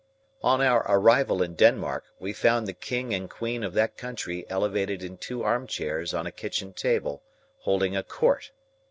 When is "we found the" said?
2.19-2.73